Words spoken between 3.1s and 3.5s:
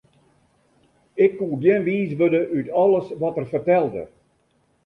wat er